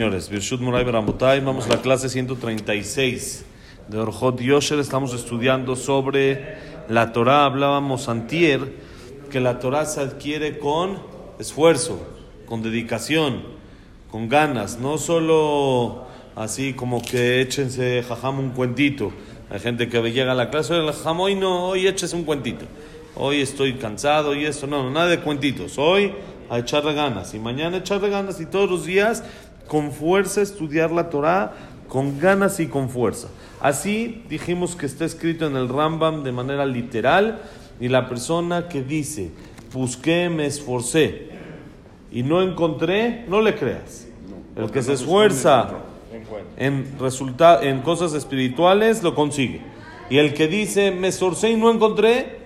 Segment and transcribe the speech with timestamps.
[0.00, 3.44] Señores, Birshut Moray Beramotay, vamos a la clase 136
[3.86, 4.78] de Orjot Yosher.
[4.78, 6.56] Estamos estudiando sobre
[6.88, 7.44] la Torah.
[7.44, 8.76] Hablábamos antier
[9.30, 11.02] que la Torah se adquiere con
[11.38, 12.00] esfuerzo,
[12.46, 13.42] con dedicación,
[14.10, 19.12] con ganas, no solo así como que échense jajam un cuentito.
[19.50, 22.64] Hay gente que llega a la clase, el jajam hoy no, hoy échese un cuentito.
[23.16, 25.76] Hoy estoy cansado y esto, no, nada de cuentitos.
[25.76, 26.14] Hoy
[26.48, 29.22] a echarle ganas y mañana echarle ganas y todos los días
[29.70, 31.52] con fuerza estudiar la Torah,
[31.86, 33.28] con ganas y con fuerza.
[33.60, 37.40] Así dijimos que está escrito en el Rambam de manera literal
[37.78, 39.30] y la persona que dice,
[39.72, 41.28] busqué, me esforcé
[42.10, 44.08] y no encontré, no le creas.
[44.56, 45.68] El que se esfuerza
[46.56, 49.60] en, resulta en cosas espirituales lo consigue.
[50.10, 52.40] Y el que dice, me esforcé y no encontré,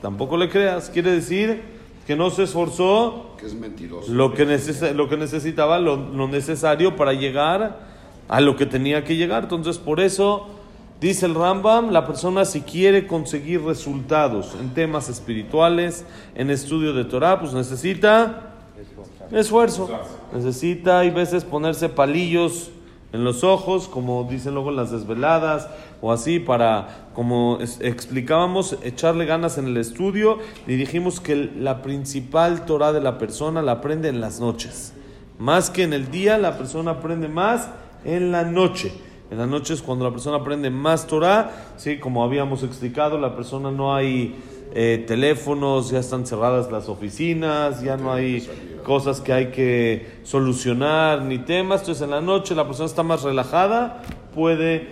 [0.00, 0.88] tampoco le creas.
[0.88, 1.60] Quiere decir
[2.06, 4.12] que no se esforzó que es mentiroso.
[4.12, 7.78] lo que, neces- lo que necesitaba, lo, lo necesario para llegar
[8.28, 9.44] a lo que tenía que llegar.
[9.44, 10.46] Entonces, por eso,
[11.00, 17.04] dice el Rambam, la persona si quiere conseguir resultados en temas espirituales, en estudio de
[17.04, 18.54] Torah, pues necesita
[19.32, 19.88] esfuerzo.
[20.34, 22.70] Necesita, hay veces, ponerse palillos
[23.12, 25.68] en los ojos, como dicen luego las desveladas,
[26.00, 32.64] o así, para, como explicábamos, echarle ganas en el estudio, y dijimos que la principal
[32.64, 34.92] Torah de la persona la aprende en las noches.
[35.38, 37.68] Más que en el día, la persona aprende más
[38.04, 38.92] en la noche.
[39.30, 43.36] En la noche es cuando la persona aprende más Torah, sí, como habíamos explicado, la
[43.36, 44.36] persona no hay
[44.74, 48.48] eh, teléfonos, ya están cerradas las oficinas, ya no hay
[48.89, 51.81] cosas que hay que solucionar ni temas.
[51.81, 54.87] Entonces en la noche la persona está más relajada, puede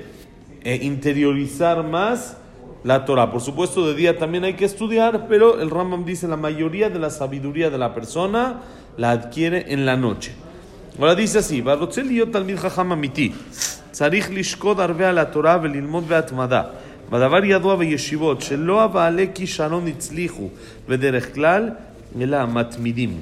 [0.63, 2.37] eh, interiorizar más
[2.83, 3.31] la Torah.
[3.31, 6.99] Por supuesto, de día también hay que estudiar, pero el Rambam dice la mayoría de
[6.99, 8.61] la sabiduría de la persona
[8.97, 10.33] la adquiere en la noche.
[10.99, 13.31] ahora dice así, "ורוצה להיות תלמיד חכם אמיתי,
[13.91, 16.63] צריך לשקוד הרבה על התורה וללמוד בהתמדה.
[17.11, 20.49] והדבר ידוע בישיבות, שלא הבעלי כישרון הצליחו
[20.89, 21.69] בדרך כלל,
[22.21, 23.21] אלא המתמידים.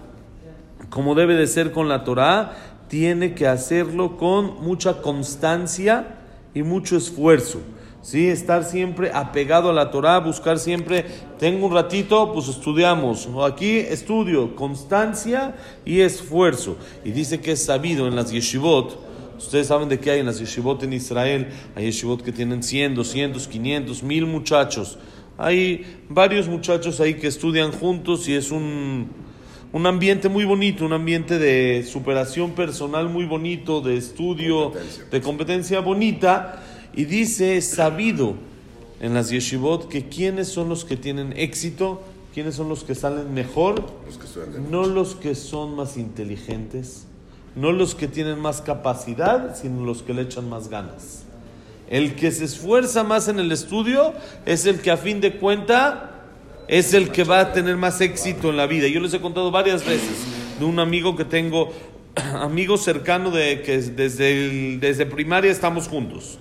[0.91, 2.53] como debe de ser con la Torah,
[2.89, 6.17] tiene que hacerlo con mucha constancia
[6.53, 7.61] y mucho esfuerzo.
[8.01, 8.27] ¿sí?
[8.27, 11.05] Estar siempre apegado a la Torah, buscar siempre,
[11.39, 13.29] tengo un ratito, pues estudiamos.
[13.49, 16.75] Aquí estudio, constancia y esfuerzo.
[17.05, 20.39] Y dice que es sabido en las yeshivot, Ustedes saben de qué hay en las
[20.39, 21.47] yeshivot en Israel.
[21.75, 24.99] Hay yeshivot que tienen 100, 200, 500, 1000 muchachos.
[25.37, 29.09] Hay varios muchachos ahí que estudian juntos y es un,
[29.73, 35.05] un ambiente muy bonito, un ambiente de superación personal muy bonito, de estudio, Competencia.
[35.11, 36.63] de competencia bonita.
[36.93, 38.35] Y dice, sabido
[38.99, 42.01] en las yeshivot que quiénes son los que tienen éxito,
[42.33, 47.05] quiénes son los que salen mejor, Los que no los que son más inteligentes,
[47.55, 51.23] no los que tienen más capacidad, sino los que le echan más ganas.
[51.89, 54.13] El que se esfuerza más en el estudio
[54.45, 56.10] es el que a fin de cuenta
[56.67, 58.87] es el que va a tener más éxito en la vida.
[58.87, 60.17] Yo les he contado varias veces
[60.59, 61.71] de un amigo que tengo,
[62.39, 66.37] amigo cercano de que desde, el- desde primaria estamos juntos.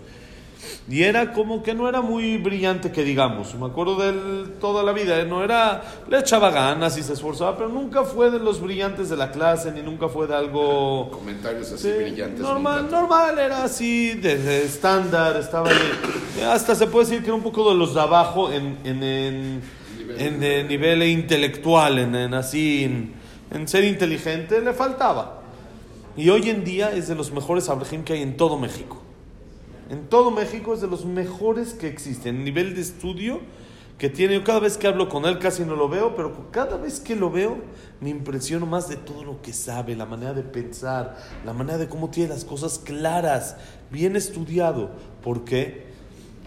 [0.88, 3.54] Y era como que no era muy brillante que digamos.
[3.54, 5.22] Me acuerdo de él toda la vida.
[5.25, 9.16] No era, le echaba ganas y se esforzaba, pero nunca fue de los brillantes de
[9.16, 12.41] la clase, ni nunca fue de algo comentarios así Sí, brillantes.
[12.41, 15.76] Normal, normal, era así, desde estándar, estaba ahí.
[16.50, 19.62] Hasta se puede decir que era un poco de los de abajo en, en, en,
[20.19, 23.12] En, eh, nivel intelectual, en, en así, en,
[23.50, 25.43] en ser inteligente, le faltaba.
[26.16, 29.00] Y hoy en día es de los mejores abrejim que hay en todo México.
[29.90, 32.44] En todo México es de los mejores que existen.
[32.44, 33.40] Nivel de estudio
[33.99, 34.34] que tiene.
[34.34, 37.14] Yo cada vez que hablo con él casi no lo veo, pero cada vez que
[37.14, 37.58] lo veo
[38.00, 41.88] me impresiono más de todo lo que sabe, la manera de pensar, la manera de
[41.88, 43.56] cómo tiene las cosas claras,
[43.90, 44.90] bien estudiado.
[45.23, 45.89] ¿Por qué?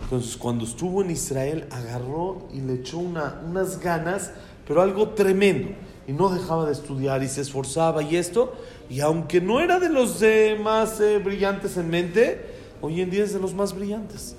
[0.03, 4.31] Entonces, cuando estuvo en Israel, agarró y le echó una- unas ganas,
[4.67, 5.69] pero algo tremendo.
[6.07, 8.53] Y no dejaba de estudiar y se esforzaba y esto.
[8.89, 12.41] Y aunque no era de los eh, más brillantes en mente,
[12.81, 14.35] hoy en día es de los más brillantes.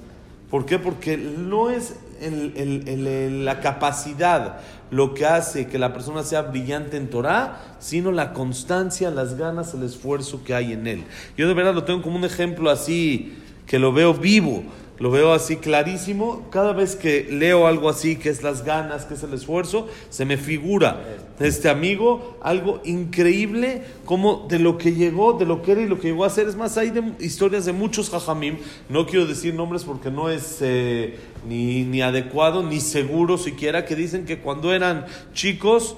[0.51, 0.79] ¿Por qué?
[0.79, 4.59] Porque no es el- la capacidad
[4.91, 9.75] lo que hace que la persona sea brillante en Torah, sino la constancia, las ganas,
[9.75, 11.05] el esfuerzo que hay en él.
[11.37, 13.37] Yo de verdad lo tengo como un ejemplo así,
[13.67, 14.63] que lo veo vivo,
[14.99, 16.47] lo veo así clarísimo.
[16.51, 20.25] Cada vez que leo algo así, que es las ganas, que es el esfuerzo, se
[20.25, 21.01] me figura
[21.41, 25.99] este amigo algo increíble como de lo que llegó, de lo que era y lo
[25.99, 26.47] que llegó a ser.
[26.49, 28.59] Es más, hay de- historias de muchos jajamim,
[28.89, 31.19] no quiero decir nombres porque no es eh,
[31.49, 35.97] ni, ni adecuado ni seguro siquiera, que dicen que cuando eran chicos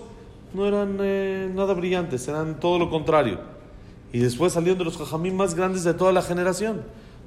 [0.54, 3.40] no eran eh, nada brillantes, eran todo lo contrario.
[4.12, 6.80] Y después salieron de los jajamim más grandes de toda la generación.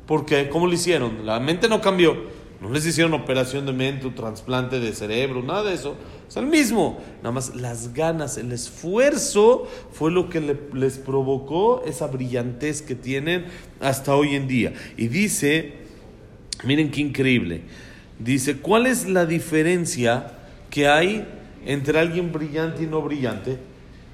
[0.09, 1.23] Porque, ¿cómo lo hicieron?
[1.23, 2.17] La mente no cambió.
[2.61, 5.95] No les hicieron operación de mente, un trasplante de cerebro, nada de eso.
[6.27, 6.97] Es el mismo.
[7.21, 12.95] Nada más las ganas, el esfuerzo fue lo que le- les provocó esa brillantez que
[12.95, 13.45] tienen
[13.79, 14.73] hasta hoy en día.
[14.97, 15.73] Y dice,
[16.63, 17.61] miren qué increíble.
[18.17, 20.31] Dice, ¿cuál es la diferencia
[20.71, 21.23] que hay
[21.67, 23.59] entre alguien brillante y no brillante?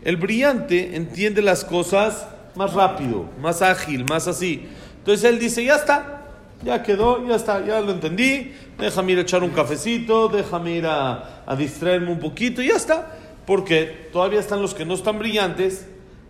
[0.03, 4.67] El brillante entiende las cosas más rápido, más ágil, más así.
[5.05, 6.23] Entonces él dice, ya está,
[6.63, 10.87] ya quedó, ya está, ya lo entendí, déjame ir a echar un cafecito, déjame ir
[10.87, 13.15] a, distraerme un poquito, y ya está.
[13.45, 15.85] Porque todavía están los que no están brillantes,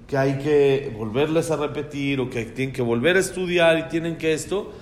[0.10, 4.18] que hay que volverles a repetir o que tienen que volver a estudiar y tienen
[4.18, 4.74] que esto.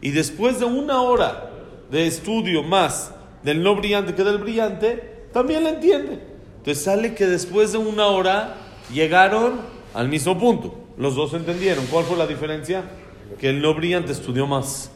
[0.00, 1.50] Y después de una hora
[1.90, 3.12] de estudio más
[3.42, 6.20] del no brillante que del brillante, también le entiende.
[6.58, 8.54] Entonces sale que después de una hora
[8.94, 9.60] llegaron
[9.92, 10.72] al mismo punto.
[10.96, 11.84] Los dos entendieron.
[11.86, 12.84] ¿Cuál fue la diferencia?
[13.38, 14.90] Que el no brillante estudió más.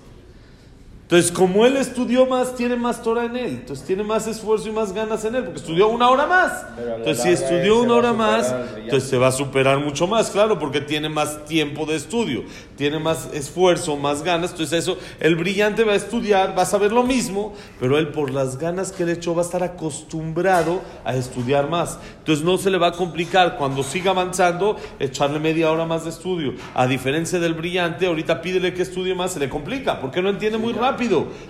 [1.15, 3.51] Entonces, como él estudió más, tiene más Torah en él.
[3.61, 6.67] Entonces, tiene más esfuerzo y más ganas en él, porque estudió una hora más.
[6.77, 10.81] Entonces, si estudió una hora más, entonces se va a superar mucho más, claro, porque
[10.81, 12.43] tiene más tiempo de estudio,
[12.75, 14.51] tiene más esfuerzo, más ganas.
[14.51, 18.33] Entonces, eso, el brillante va a estudiar, va a saber lo mismo, pero él, por
[18.33, 21.97] las ganas que le echó, va a estar acostumbrado a estudiar más.
[22.19, 26.11] Entonces, no se le va a complicar cuando siga avanzando, echarle media hora más de
[26.11, 26.55] estudio.
[26.75, 30.59] A diferencia del brillante, ahorita pídele que estudie más, se le complica, porque no entiende
[30.59, 31.04] muy rápido,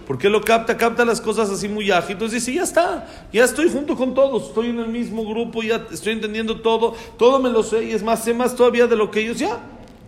[0.06, 2.12] porque lo capta, capta las cosas así muy ágil.
[2.12, 5.86] Entonces dice, ya está, ya estoy junto con todos, estoy en el mismo grupo, ya
[5.92, 9.10] estoy entendiendo todo, todo me lo sé, y es más, sé más todavía de lo
[9.10, 9.60] que ellos ya.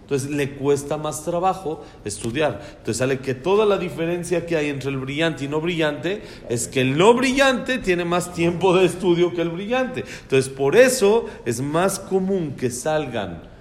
[0.03, 2.63] Entonces le cuesta más trabajo estudiar.
[2.71, 6.69] Entonces sale que toda la diferencia que hay entre el brillante y no brillante es
[6.69, 10.05] que el no brillante tiene más tiempo de estudio que el brillante.
[10.23, 13.57] Entonces por eso es más común que salgan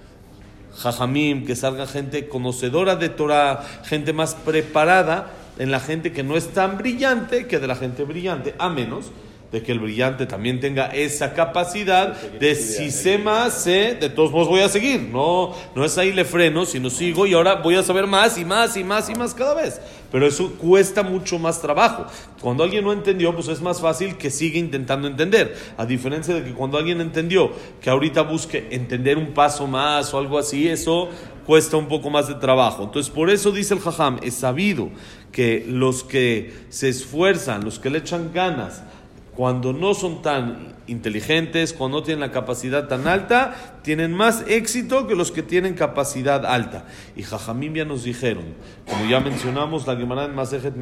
[0.78, 6.36] jajamim, que salga gente conocedora de Torah, gente más preparada en la gente que no
[6.36, 9.12] es tan brillante que de la gente brillante, a menos
[9.52, 14.32] de que el brillante también tenga esa capacidad de si sé más, sé, de todos
[14.32, 15.02] modos voy a seguir.
[15.02, 18.46] No, no es ahí le freno, sino sigo y ahora voy a saber más y
[18.46, 19.80] más y más y más cada vez.
[20.12, 22.06] Pero eso cuesta mucho más trabajo.
[22.42, 25.56] Cuando alguien no entendió, pues es más fácil que siga intentando entender.
[25.78, 27.52] A diferencia de que cuando alguien entendió,
[27.82, 31.10] que ahorita busque entender un paso más o algo así, eso
[31.46, 32.84] cuesta un poco más de trabajo.
[32.84, 34.90] Entonces, por eso dice el Jajam, es sabido
[35.32, 38.84] que los que se esfuerzan, los que le echan ganas,
[39.36, 45.08] cuando no son tan inteligentes, cuando no tienen la capacidad tan alta, tienen más éxito
[45.08, 46.86] que los que tienen capacidad alta.
[47.16, 48.46] Y Jajamim ya nos dijeron,
[48.90, 50.76] como ya mencionamos, la Gemara en Masejet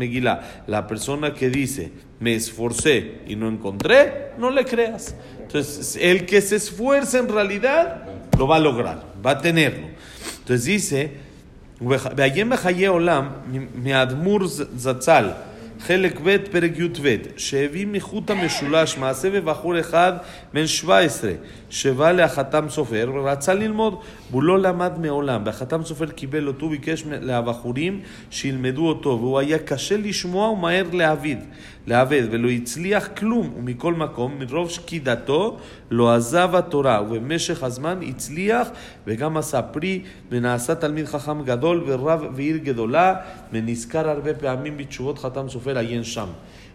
[0.67, 5.15] la persona que dice, me esforcé y no encontré, no le creas.
[5.41, 8.03] Entonces, el que se esfuerza en realidad,
[8.37, 9.87] lo va a lograr, va a tenerlo.
[10.39, 11.17] Entonces dice,
[12.89, 13.29] Olam,
[14.79, 15.52] Zatzal,
[15.87, 20.13] חלק ב' פרק י"ב שהביא מחוט המשולש מעשה בבחור אחד
[20.53, 21.31] בן 17
[21.72, 23.94] שבא להחתם סופר ורצה ללמוד
[24.30, 29.96] והוא לא למד מעולם והחתם סופר קיבל אותו ביקש מהבחורים שילמדו אותו והוא היה קשה
[29.96, 31.40] לשמוע ומהר להבין
[31.86, 35.58] לעבד ולא הצליח כלום ומכל מקום מרוב שקידתו
[35.90, 38.68] לא עזב התורה ובמשך הזמן הצליח
[39.06, 43.14] וגם עשה פרי ונעשה תלמיד חכם גדול ורב ועיר גדולה
[43.52, 46.26] ונזכר הרבה פעמים בתשובות חתם סופר עיין שם.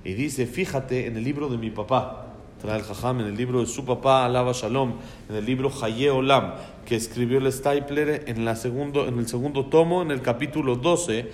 [0.06, 2.27] Y dice, fíjate en el libro de mi papá,
[2.61, 4.95] trae el Jajam, en el libro de su papá, Alaba Shalom,
[5.29, 9.67] en el libro Haye Olam, que escribió el Stapler en, la segundo, en el segundo
[9.67, 11.31] tomo, en el capítulo 12,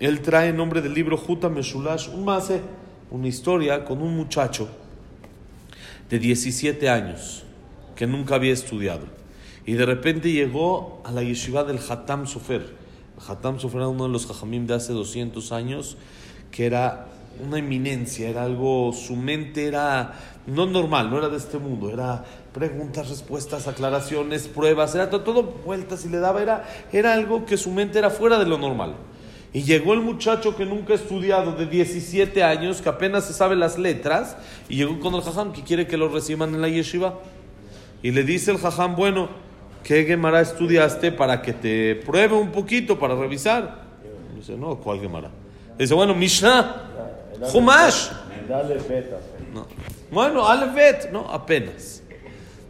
[0.00, 2.60] él trae en nombre del libro Juta Meshulash un mase,
[3.10, 4.68] una historia con un muchacho
[6.10, 7.44] de 17 años
[7.96, 9.06] que nunca había estudiado.
[9.66, 12.60] Y de repente llegó a la yeshiva del Hatam Sofer.
[13.16, 15.96] El Hatam Sofer era uno de los Jajamim de hace 200 años,
[16.50, 17.06] que era
[17.42, 20.14] una eminencia, era algo, su mente era
[20.46, 25.42] no normal, no era de este mundo, era preguntas, respuestas, aclaraciones, pruebas, era todo, todo
[25.42, 28.96] vueltas y le daba, era, era algo que su mente era fuera de lo normal.
[29.54, 33.54] Y llegó el muchacho que nunca ha estudiado, de 17 años, que apenas se sabe
[33.54, 34.36] las letras,
[34.68, 37.20] y llegó con el jajam que quiere que lo reciban en la yeshiva.
[38.02, 39.28] Y le dice el jajam, bueno,
[39.84, 43.84] ¿qué Gemara estudiaste para que te pruebe un poquito, para revisar?
[44.32, 45.30] Y dice, no, ¿cuál Gemara?
[45.78, 46.90] Dice, bueno, Mishnah,
[47.52, 48.08] Humash.
[48.48, 49.18] Dale beta.
[49.52, 49.66] No.
[50.10, 52.02] Bueno, Alefet, no, apenas.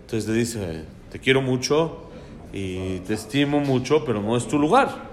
[0.02, 2.10] Entonces le dice, te quiero mucho
[2.52, 5.12] y te estimo mucho, pero no es tu lugar.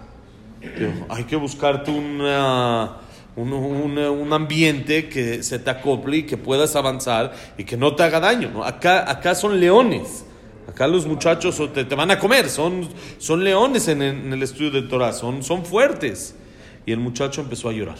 [1.09, 2.97] Hay que buscarte una,
[3.35, 8.03] un, un- ambiente que se te acople y que puedas avanzar y que no te
[8.03, 8.51] haga daño.
[8.53, 8.63] ¿no?
[8.63, 10.25] Acá, acá son leones.
[10.69, 12.87] Acá los muchachos te, te van a comer, son,
[13.17, 16.35] son leones en, en el estudio de Torah, son, son fuertes.
[16.85, 17.97] Y el muchacho empezó a llorar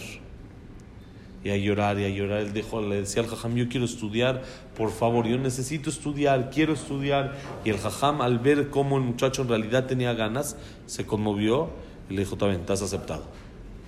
[1.44, 2.40] y a llorar y a llorar.
[2.40, 4.44] Él dijo, le decía al jajam, yo quiero estudiar,
[4.76, 7.38] por favor, yo necesito estudiar, quiero estudiar.
[7.66, 11.70] Y el jajam, al ver cómo el muchacho en realidad tenía ganas, se conmovió
[12.10, 13.24] y le dijo, está bien, estás aceptado.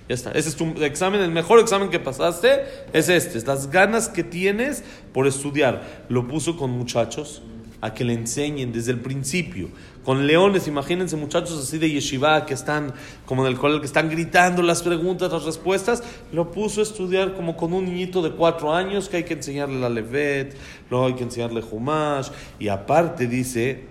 [0.08, 3.70] Ya está, ese es tu examen, el mejor examen que pasaste es este, es las
[3.70, 4.84] ganas que tienes
[5.14, 6.04] por estudiar.
[6.10, 7.42] Lo puso con muchachos
[7.80, 9.68] a que le enseñen desde el principio.
[10.04, 12.92] Con leones, imagínense muchachos así de yeshiva que están
[13.24, 16.02] como en el colegio, que están gritando las preguntas, las respuestas.
[16.30, 19.80] Lo puso a estudiar como con un niñito de cuatro años que hay que enseñarle
[19.80, 20.56] la levet,
[20.90, 22.28] luego hay que enseñarle humash.
[22.58, 23.84] Y aparte dice,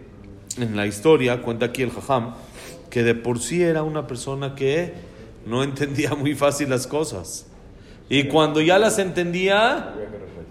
[0.57, 2.35] en la historia, cuenta aquí el jajam,
[2.91, 4.93] que de por sí era una persona que
[5.47, 7.47] no entendía muy fácil las cosas.
[8.07, 9.95] Y cuando ya las entendía,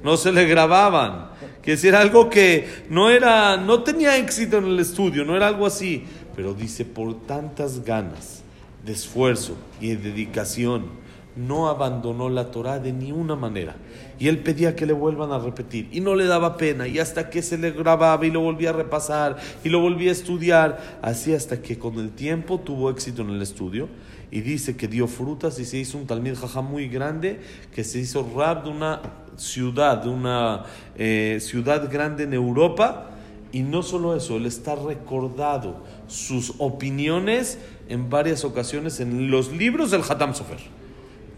[0.03, 1.31] no se le grababan.
[1.63, 5.47] Que si era algo que no era, no tenía éxito en el estudio, no era
[5.47, 6.05] algo así.
[6.35, 8.43] Pero dice, por tantas ganas
[8.85, 11.03] de esfuerzo y de dedicación,
[11.37, 13.77] no abandonó la Torah de ni una manera.
[14.19, 15.89] Y él pedía que le vuelvan a repetir.
[15.93, 16.87] Y no le daba pena.
[16.87, 20.13] Y hasta que se le grababa y lo volvía a repasar y lo volvía a
[20.13, 20.99] estudiar.
[21.01, 23.89] Así hasta que con el tiempo tuvo éxito en el estudio.
[24.31, 27.41] Y dice que dio frutas y se hizo un talmid jajá muy grande
[27.75, 30.65] que se hizo rab de una ciudad, una
[30.97, 33.09] eh, ciudad grande en Europa.
[33.53, 37.59] Y no solo eso, él está recordado sus opiniones
[37.89, 40.59] en varias ocasiones en los libros del Hatam Sofer.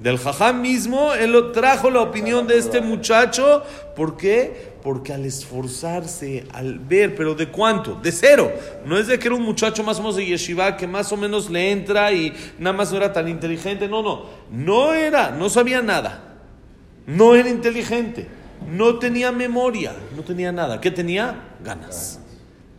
[0.05, 3.63] Del Jajam mismo, él lo trajo la opinión de este muchacho.
[3.97, 4.75] ¿Por qué?
[4.83, 7.95] Porque al esforzarse, al ver, pero ¿de cuánto?
[7.95, 8.53] De cero.
[8.85, 11.17] No es de que era un muchacho más o menos de yeshiva que más o
[11.17, 13.89] menos le entra y nada más no era tan inteligente.
[13.89, 14.27] No, no.
[14.51, 16.34] No era, no sabía nada.
[17.07, 18.27] No era inteligente.
[18.71, 19.95] No tenía memoria.
[20.17, 20.81] No tenía nada.
[20.81, 21.57] ¿Qué tenía?
[21.63, 22.21] Ganas.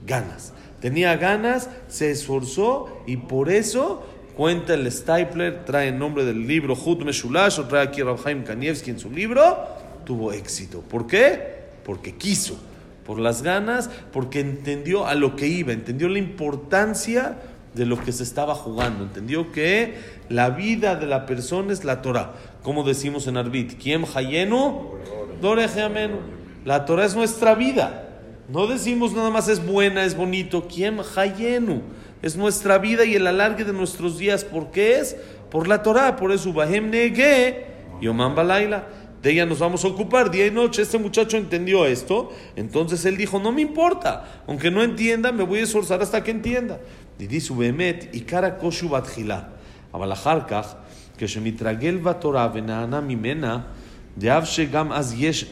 [0.06, 0.54] Ganas.
[0.80, 4.06] Tenía ganas, se esforzó y por eso
[4.36, 8.92] cuenta el Stapler, trae el nombre del libro Hut Meshulash, o trae aquí Rabhaim Kanievski
[8.92, 9.58] en su libro,
[10.06, 10.82] tuvo éxito.
[10.82, 11.56] ¿Por qué?
[11.84, 12.60] Porque quiso,
[13.06, 17.38] por las ganas, porque entendió a lo que iba, entendió la importancia
[17.76, 19.96] de lo que se estaba jugando, entendió que
[20.30, 22.34] la vida de la persona es la Torah.
[22.64, 24.92] Como decimos en Arbit, ¿quién hayenu?
[25.42, 26.18] Doreje amenu.
[26.64, 28.10] La Torah es nuestra vida.
[28.48, 30.68] No decimos nada más es buena, es bonito.
[30.68, 31.82] ¿Quién hayenu?
[32.22, 34.44] Es nuestra vida y el alargue de nuestros días.
[34.44, 35.16] ¿Por qué es?
[35.52, 36.16] Por la Torah.
[36.16, 37.66] Por eso, Bahem Nege,
[38.02, 38.88] Yomam Balaila.
[39.22, 40.84] De ella nos vamos a ocupar día y noche.
[40.84, 42.32] Este muchacho entendió esto.
[42.56, 44.44] Entonces él dijo: No me importa.
[44.48, 46.80] Aunque no entienda, me voy a esforzar hasta que entienda.
[47.20, 49.56] Dice: Bemet, y cara koshu batjila.
[49.96, 50.76] אבל אחר כך,
[51.18, 53.60] כשמתרגל בתורה ונהנה ממנה,
[54.18, 55.46] דאב שגם אז יש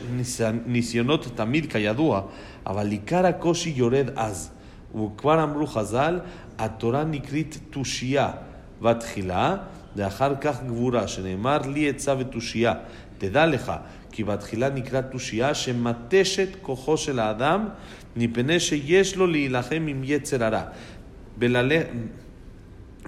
[0.66, 2.22] ניסיונות תמיד כידוע,
[2.68, 4.52] אבל עיקר הקושי יורד אז.
[4.96, 6.20] וכבר אמרו חז"ל,
[6.58, 8.32] התורה נקראת תושייה
[8.82, 9.56] בתחילה,
[9.96, 12.74] ואחר כך גבורה, שנאמר לי עצה ותושייה.
[13.18, 13.72] תדע לך,
[14.12, 17.68] כי בתחילה נקרא תושייה שמתשת כוחו של האדם,
[18.16, 20.64] מפני שיש לו להילחם עם יצר הרע.
[21.39, 21.85] בללה-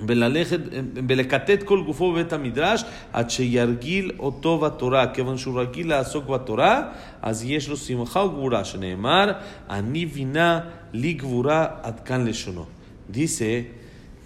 [0.07, 0.61] וללכת,
[1.09, 5.07] ולקטט כל גופו בבית המדרש עד שירגיל אותו בתורה.
[5.07, 6.83] כיוון שהוא רגיל לעסוק בתורה,
[7.23, 9.33] אז יש לו שמחה וגבורה, שנאמר,
[9.71, 10.61] אני בינה
[10.93, 12.65] לי גבורה עד כאן לשונו.
[13.13, 13.67] Dice,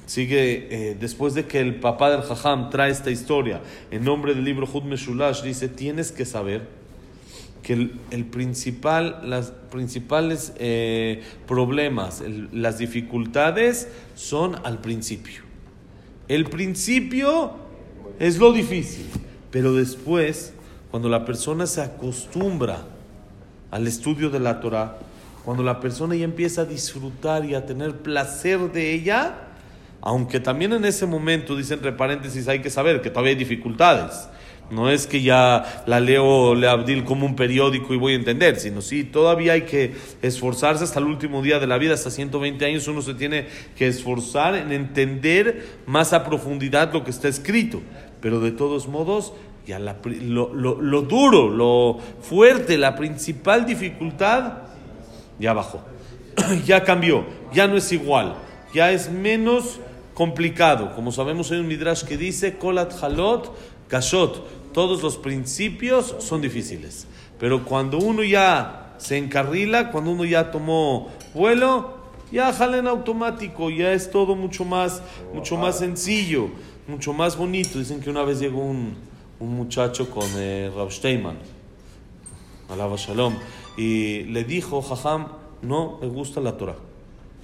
[0.07, 4.45] sigue, eh, después de que el papá del Jajam trae esta historia en nombre del
[4.45, 6.61] libro Hud Meshulash, dice, tienes que saber
[7.70, 15.44] que el, el principal, las principales eh, problemas, el- las dificultades son al principio.
[16.28, 17.52] El principio
[18.18, 19.06] es lo difícil,
[19.52, 20.52] pero después,
[20.90, 22.86] cuando la persona se acostumbra
[23.70, 24.98] al estudio de la Torah,
[25.46, 29.36] cuando la persona ya empieza a disfrutar y a tener placer de ella,
[30.02, 34.28] aunque también en ese momento, dice entre paréntesis, hay que saber que todavía hay dificultades,
[34.72, 38.60] No es que ya la leo le Abdil como un periódico y voy a entender,
[38.60, 42.64] sino sí, todavía hay que esforzarse hasta el último día de la vida, hasta 120
[42.66, 47.82] años uno se tiene que esforzar en entender más a profundidad lo que está escrito.
[48.22, 49.34] Pero de todos modos,
[49.66, 54.54] ya lo, lo duro, lo fuerte, la principal dificultad,
[55.40, 55.82] ya bajó,
[56.66, 57.24] ya cambió,
[57.54, 58.36] ya no es igual,
[58.74, 59.80] ya es menos
[60.14, 60.94] complicado.
[60.96, 63.56] Como sabemos, hay un midrash que dice, Kolat Halot,
[63.90, 67.08] Kashot todos los principios son difíciles.
[67.40, 71.98] Pero cuando uno ya se encarrila, cuando uno ya tomó vuelo,
[72.32, 75.02] ya jala en automático, ya es todo mucho más,
[75.34, 76.50] mucho más sencillo,
[76.88, 77.80] mucho más bonito.
[77.80, 78.96] Dicen que una vez llegó un,
[79.40, 81.38] un muchacho con eh, Rav Steinman,
[82.70, 83.36] alaba Shalom,
[83.78, 85.28] y le dijo, Jajam,
[85.62, 86.76] no me gusta la Torah.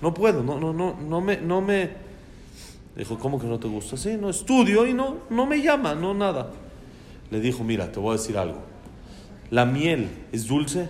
[0.01, 2.04] No puedo, no, no, no, no me, no me.
[2.95, 3.97] Dijo, ¿cómo que no te gusta?
[3.97, 6.51] Sí, no estudio y no, no me llama, no nada
[7.31, 8.59] le dijo, mira, te voy a decir algo.
[9.49, 10.87] ¿La miel es dulce?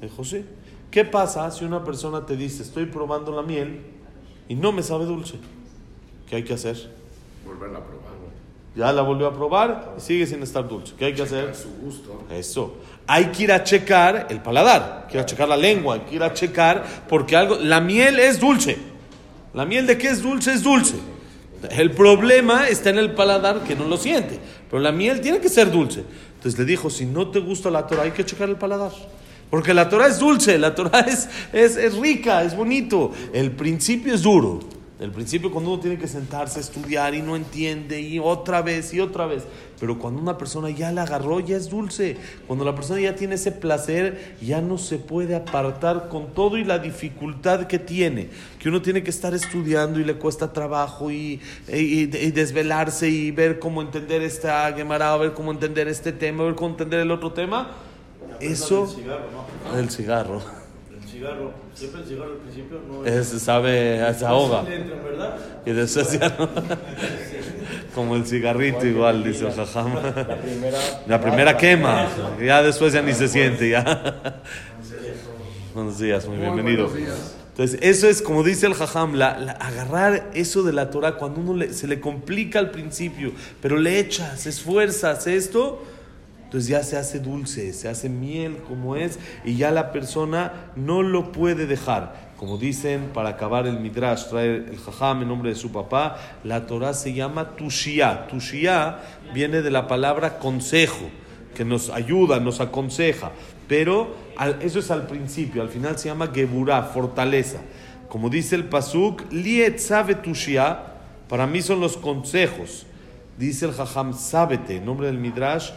[0.00, 0.44] Dijo, sí.
[0.90, 3.80] ¿Qué pasa si una persona te dice, estoy probando la miel
[4.48, 5.38] y no me sabe dulce?
[6.28, 6.90] ¿Qué hay que hacer?
[7.46, 8.10] Volverla a probar.
[8.76, 10.94] Ya la volvió a probar y sigue sin estar dulce.
[10.96, 11.54] ¿Qué hay que hacer?
[11.54, 12.22] Su gusto.
[12.30, 12.76] Eso.
[13.06, 16.00] Hay que ir a checar el paladar, hay que ir a checar la lengua, hay
[16.02, 17.56] que ir a checar porque algo...
[17.56, 18.89] La miel es dulce.
[19.54, 20.52] ¿La miel de qué es dulce?
[20.52, 20.94] Es dulce.
[21.70, 24.38] El problema está en el paladar que no lo siente.
[24.70, 26.04] Pero la miel tiene que ser dulce.
[26.36, 28.92] Entonces le dijo, si no te gusta la Torah, hay que checar el paladar.
[29.50, 33.12] Porque la Torah es dulce, la Torah es, es, es rica, es bonito.
[33.32, 34.60] El principio es duro.
[35.00, 38.92] El principio cuando uno tiene que sentarse a estudiar y no entiende y otra vez
[38.92, 39.44] y otra vez.
[39.80, 42.18] Pero cuando una persona ya la agarró, ya es dulce.
[42.46, 46.64] Cuando la persona ya tiene ese placer, ya no se puede apartar con todo y
[46.64, 48.28] la dificultad que tiene.
[48.58, 53.30] Que uno tiene que estar estudiando y le cuesta trabajo y, y, y desvelarse y
[53.30, 57.32] ver cómo entender esta Gemara, ver cómo entender este tema, ver cómo entender el otro
[57.32, 57.70] tema.
[58.38, 58.84] Eso...
[58.84, 59.78] El cigarro, ¿no?
[59.78, 60.59] El cigarro.
[61.20, 64.64] El cigarro, siempre el cigarro al principio no Es, sabe, se ahoga.
[65.66, 66.48] Y después ya no.
[67.94, 69.94] Como el cigarrito igual, dice el jajam.
[69.96, 70.78] La primera.
[71.06, 72.08] La primera quema,
[72.42, 74.40] ya después ya ni se siente, ya.
[75.74, 76.88] Buenos días, muy bienvenido.
[76.88, 77.34] días.
[77.50, 81.40] Entonces, eso es como dice el jajam, la, la- agarrar eso de la Torah cuando
[81.42, 85.84] uno le- se le complica al principio, pero le echas, esfuerzas esto,
[86.50, 91.00] entonces ya se hace dulce, se hace miel como es, y ya la persona no
[91.04, 92.32] lo puede dejar.
[92.36, 96.66] Como dicen, para acabar el midrash, trae el jajam en nombre de su papá, la
[96.66, 98.26] Torah se llama tushia.
[98.26, 98.98] Tushia
[99.32, 101.08] viene de la palabra consejo
[101.54, 103.30] que nos ayuda, nos aconseja.
[103.68, 104.16] Pero
[104.60, 107.60] eso es al principio, al final se llama Geburah, fortaleza.
[108.08, 110.80] Como dice el Pasuk, Liet sabe tushia,
[111.28, 112.86] para mí son los consejos.
[113.38, 115.70] Dice el Jajam, sábete, en nombre del Midrash,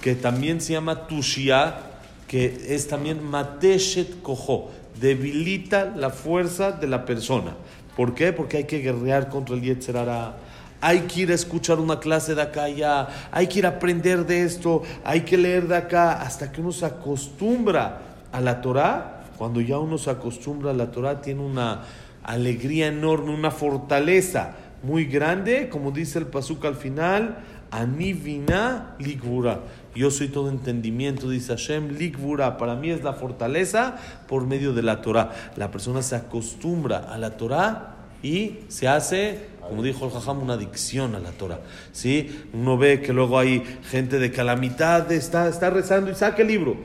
[0.00, 1.78] que también se llama tushia,
[2.26, 7.54] que es también mateshet kojo, debilita la fuerza de la persona.
[7.96, 8.32] ¿Por qué?
[8.32, 10.36] Porque hay que guerrear contra el Yetzer Hara.
[10.80, 14.24] Hay que ir a escuchar una clase de acá allá, hay que ir a aprender
[14.26, 18.00] de esto, hay que leer de acá, hasta que uno se acostumbra
[18.32, 19.24] a la Torah.
[19.36, 21.82] Cuando ya uno se acostumbra a la Torah, tiene una
[22.22, 27.38] alegría enorme, una fortaleza muy grande, como dice el Pasuk al final,
[27.70, 29.60] Anivina Ligvura.
[29.94, 32.56] Yo soy todo entendimiento, dice Hashem, Ligvura.
[32.56, 33.96] Para mí es la fortaleza
[34.28, 35.30] por medio de la Torah.
[35.56, 40.54] La persona se acostumbra a la Torah y se hace, como dijo el Jajam, una
[40.54, 41.60] adicción a la Torah.
[41.92, 42.44] ¿Sí?
[42.52, 46.14] Uno ve que luego hay gente de que a la mitad está, está rezando y
[46.14, 46.76] saca el libro.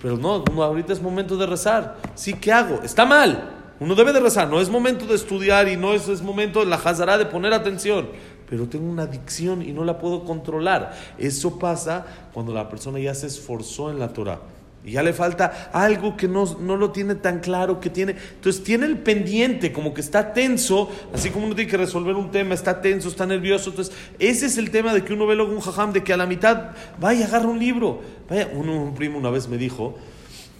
[0.00, 1.96] Pero no, ahorita es momento de rezar.
[2.14, 2.80] Sí, ¿qué hago?
[2.82, 3.56] Está mal.
[3.80, 4.48] Uno debe de rezar.
[4.48, 8.08] No es momento de estudiar y no es, momento la jazará de poner atención.
[8.48, 10.94] Pero tengo una adicción y no la puedo controlar.
[11.18, 14.40] Eso pasa cuando la persona ya se esforzó en la Torah.
[14.84, 18.16] Y ya le falta algo que no, no lo tiene tan claro, que tiene...
[18.36, 22.30] Entonces tiene el pendiente, como que está tenso, así como uno tiene que resolver un
[22.30, 23.70] tema, está tenso, está nervioso.
[23.70, 26.16] Entonces ese es el tema de que uno ve luego un jajam, de que a
[26.16, 28.00] la mitad, vaya, agarra un libro.
[28.30, 29.96] Vaya, uno, un primo una vez me dijo,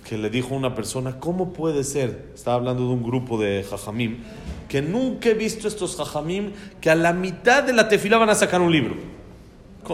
[0.09, 2.31] que le dijo a una persona, ¿cómo puede ser?
[2.35, 4.19] Estaba hablando de un grupo de jajamim,
[4.69, 8.35] que nunca he visto estos jajamim que a la mitad de la tefila van a
[8.35, 8.97] sacar un libro.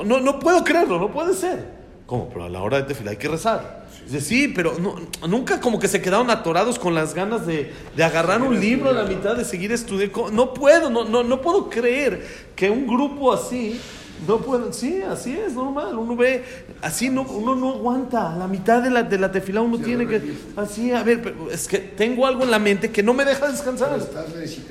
[0.04, 1.72] No, no puedo creerlo, no puede ser.
[2.06, 2.28] ¿Cómo?
[2.28, 3.84] Pero a la hora de tefila hay que rezar.
[4.04, 4.96] Dice, sí, pero no-
[5.28, 8.92] nunca como que se quedaron atorados con las ganas de, de agarrar un libro a
[8.92, 10.30] la mitad, de seguir estudiando.
[10.30, 13.80] No puedo, no, no, no puedo creer que un grupo así
[14.26, 14.72] no puede.
[14.72, 15.98] Sí, así es, normal.
[15.98, 16.44] Uno ve,
[16.82, 18.32] así no, uno no aguanta.
[18.32, 20.34] A la mitad de la, de la tefila uno tiene que.
[20.56, 23.50] Así, a ver, pero es que tengo algo en la mente que no me deja
[23.50, 23.90] descansar.
[23.90, 24.26] Pero estás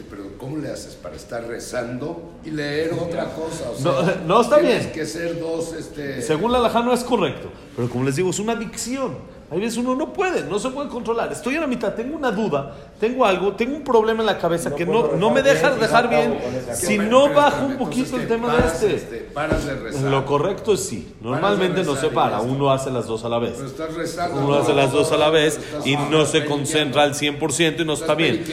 [0.10, 3.70] pero ¿cómo le haces para estar rezando y leer otra cosa?
[3.72, 4.92] O No, sea, no, está tienes bien.
[4.94, 6.22] que ser dos, este...
[6.22, 9.16] Según la alajá no es correcto, pero como les digo, es una adicción.
[9.54, 11.32] Hay veces uno no puede, no se puede controlar.
[11.32, 14.72] Estoy a la mitad, tengo una duda, tengo algo, tengo un problema en la cabeza
[14.72, 18.16] No que no, no me rezar deja bien, dejar bien si no bajo un poquito
[18.16, 19.18] entonces, el tema de Paras, este.
[19.32, 20.10] Paras de rezar.
[20.10, 21.14] Lo correcto es sí.
[21.22, 23.54] Normalmente no se para, uno hace las dos a la vez.
[23.54, 24.42] Pero estás rezando.
[24.42, 27.94] Uno hace las dos a la vez y no se concentra al 100% y no
[27.94, 28.44] está bien.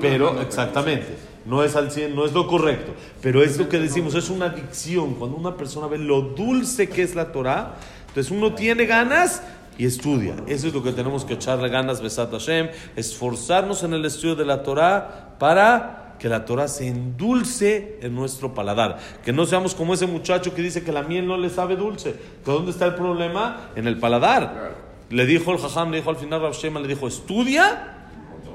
[0.00, 1.06] Pero, exactamente,
[1.46, 2.94] no es al 100, no es lo correcto.
[3.22, 5.14] Pero es lo que decimos, es una adicción.
[5.14, 7.76] Cuando una persona ve lo dulce que es la Torah,
[8.08, 9.42] entonces uno tiene ganas
[9.78, 10.34] y estudia.
[10.46, 14.44] Eso es lo que tenemos que echarle ganas, Besat Hashem, esforzarnos en el estudio de
[14.44, 18.98] la Torah para que la Torah se endulce en nuestro paladar.
[19.24, 22.10] Que no seamos como ese muchacho que dice que la miel no le sabe dulce.
[22.10, 23.70] ¿De dónde está el problema?
[23.76, 24.74] En el paladar.
[25.10, 27.94] Le dijo el Jajam, le dijo al final Rav Shema, le dijo, estudia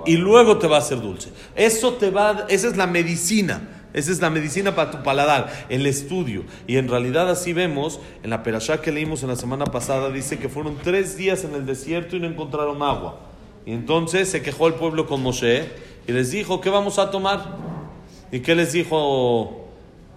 [0.05, 1.31] y luego te va a hacer dulce.
[1.55, 3.83] Eso te va, esa es la medicina.
[3.93, 6.43] Esa es la medicina para tu paladar, el estudio.
[6.67, 10.39] Y en realidad así vemos, en la perashá que leímos en la semana pasada, dice
[10.39, 13.19] que fueron tres días en el desierto y no encontraron agua.
[13.65, 15.69] Y entonces se quejó el pueblo con Moshe
[16.08, 17.58] y les dijo, ¿qué vamos a tomar?
[18.32, 19.67] ¿Y qué les dijo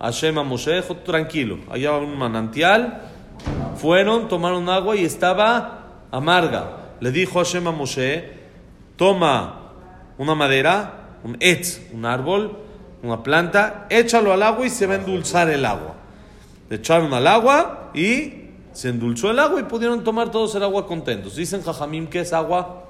[0.01, 0.75] Hashem a Moshe?
[0.77, 3.03] Dijo, tranquilo, allá va un manantial.
[3.77, 6.95] Fueron, tomaron agua y estaba amarga.
[7.01, 8.25] Le dijo Hashem a Moshe,
[8.97, 9.73] toma
[10.17, 12.57] una madera, un etz, un árbol,
[13.03, 15.95] una planta, échalo al agua y se va a endulzar el agua.
[16.69, 18.33] Le echaron al agua y
[18.73, 21.37] se endulzó el agua y pudieron tomar todos el agua contentos.
[21.37, 22.83] Dicen Jajamim, ¿qué es agua?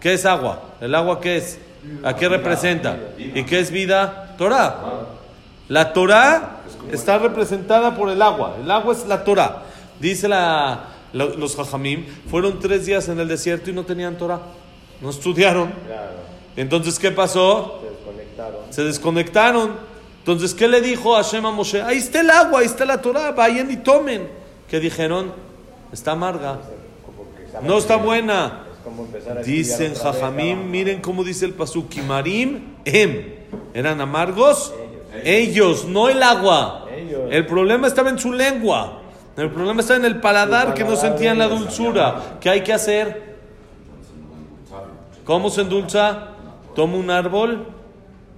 [0.00, 0.62] ¿Qué es agua?
[0.80, 1.58] ¿El agua qué es?
[2.04, 2.96] ¿A qué representa?
[3.18, 4.34] ¿Y qué es vida?
[4.38, 4.76] Torah.
[5.68, 6.58] La Torah
[6.92, 8.56] está representada por el agua.
[8.62, 9.62] El agua es la Torah.
[10.00, 14.40] Dice la, lo- los Jajamim, fueron tres días en el desierto y no tenían Torah.
[15.00, 15.72] No estudiaron.
[16.58, 17.80] Entonces, ¿qué pasó?
[17.80, 18.60] se desconectaron.
[18.70, 19.72] Se desconectaron.
[20.18, 21.80] Entonces, ¿qué le dijo Hashem a Moshe?
[21.82, 24.28] Ahí está el agua, ahí está la Torah, vayan y tomen.
[24.68, 25.32] ¿Qué dijeron?
[25.92, 26.58] Está amarga.
[27.62, 28.64] No está buena.
[29.44, 33.34] Dicen Jajamim, miren cómo dice el pasuk, Kimarim em.
[33.72, 34.74] ¿Eran amargos?
[35.24, 36.86] Ellos, no el agua.
[37.30, 39.02] El problema estaba en su lengua.
[39.36, 42.38] El problema está en el paladar, que no sentían la dulzura.
[42.40, 43.36] ¿Qué hay que hacer?
[45.24, 46.34] ¿Cómo se endulza?
[46.78, 47.66] Toma un árbol,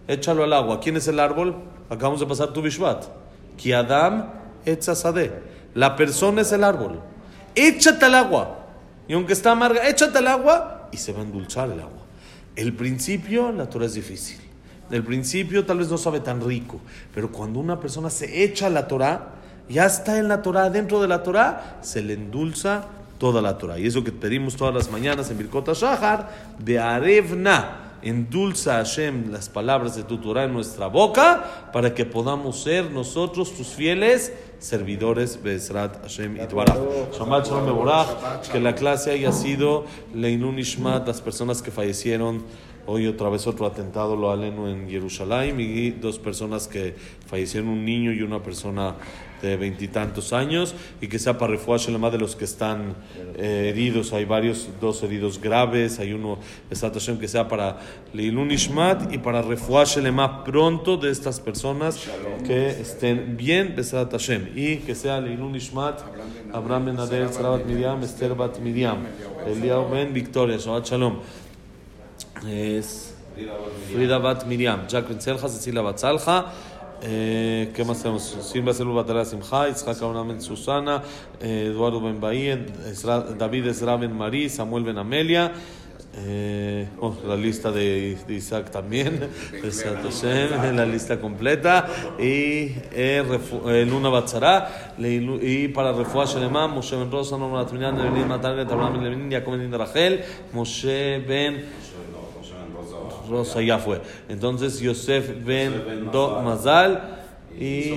[0.09, 0.81] échalo al agua.
[0.81, 1.57] ¿Quién es el árbol?
[1.91, 3.05] Acabamos de pasar tu Bishvat.
[3.59, 4.33] Ki Adam
[4.65, 5.43] etzasade.
[5.75, 7.03] La persona es el árbol.
[7.55, 8.65] Échate al agua.
[9.07, 12.07] Y aunque está amarga, échate al agua y se va a endulzar el agua.
[12.57, 14.41] El principio, la Torah es difícil.
[14.91, 16.81] El principio tal vez no sabe tan rico,
[17.15, 19.35] pero cuando una persona se echa a la Torah,
[19.69, 22.87] ya está en la Torah, dentro de la Torah, se le endulza
[23.19, 23.79] toda la Torah.
[23.79, 29.49] Y eso que pedimos todas las mañanas en Birkota Shahar, de Arevna, endulza Hashem las
[29.49, 35.43] palabras de tu Torah en nuestra boca, para que podamos ser nosotros tus fieles servidores,
[35.43, 36.41] Bezrat Hashem y.
[36.41, 38.07] Shabbat Shalom
[38.53, 39.85] que la clase haya sido
[40.15, 42.45] Leinun Ishmat, las personas que fallecieron.
[42.87, 47.85] Hoy otra vez otro atentado lo aleno en Jerusalén y dos personas que fallecieron, un
[47.85, 48.97] niño y una persona
[49.43, 52.95] de veintitantos años y que sea para refuash de los que están
[53.37, 54.13] eh, heridos.
[54.13, 56.39] Hay varios, dos heridos graves, hay uno,
[56.71, 57.79] Hashem, que sea para
[58.13, 62.09] Leilun Ishmat y para refuash más pronto de estas personas
[62.47, 66.01] que estén bien, Besat Hashem, y que sea Leilun Ishmat,
[66.53, 68.99] Abraham Ben Adel, Sarabat Miriam, Esther Bat Miriam,
[69.47, 71.19] Eliyahu Ben Victoria, Shalom.
[72.49, 73.15] Es
[73.93, 76.53] Frida Bat Miriam, Jack Ben Selja, Cecilia Bat Salja.
[77.03, 78.23] Eh, ¿Qué más tenemos?
[78.43, 81.03] Silva Selva Batara Simcha, Itzhak Ben Susana,
[81.41, 82.59] eh, Eduardo Ben Bahía,
[82.91, 85.53] Ezra- David Ezra Ben Marí, Samuel Ben Amelia.
[86.13, 89.21] Eh, oh, la lista de, de Isaac también,
[89.63, 91.87] Hashem, la lista completa.
[92.19, 93.23] Y eh,
[93.69, 98.95] eh, Luna Batzara, y para Refuah Shelema, Moshe Ben Rosa, Norma Latminyan, Evelyn Matarget, Abraham
[98.95, 101.65] Ben Levin, Jacob Rachel, Moshe Ben
[103.31, 104.01] Rosa ya fue.
[104.29, 107.19] Entonces Yosef Ben Do Mazal
[107.59, 107.95] y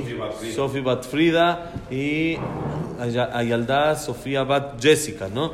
[0.55, 2.37] Sofi Bat Frida y
[2.99, 5.51] Aya- Ayalda Sofía Bat Jessica, ¿no?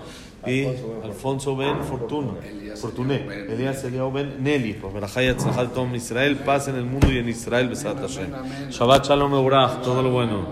[0.47, 0.65] Y
[1.03, 2.31] Alfonso Ben Fortuna.
[2.47, 3.25] Elías Fortuné.
[3.49, 4.73] Elías Eliyahu Ben Nelly.
[4.73, 6.37] Por Berajá y Atzlajá Tom Israel.
[6.37, 7.67] Paz en el mundo y en Israel.
[7.67, 8.29] Besat Hashem.
[8.69, 9.81] Shabbat Shalom Eurach.
[9.81, 10.47] Todo lo bueno.